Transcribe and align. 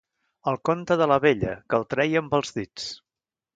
El 0.51 0.55
compte 0.69 0.97
de 1.01 1.07
la 1.11 1.17
vella, 1.27 1.53
que 1.69 1.79
el 1.81 1.87
treia 1.93 2.25
amb 2.25 2.35
els 2.41 2.57
dits. 2.59 2.91